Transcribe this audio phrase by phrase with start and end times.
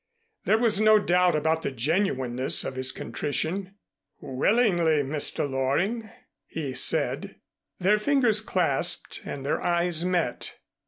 [0.45, 3.75] There was no doubt about the genuineness of his contrition.
[4.19, 5.47] "Willingly, Mr.
[5.47, 6.09] Loring,"
[6.47, 7.35] he said.
[7.77, 10.57] Their fingers clasped and their eyes met.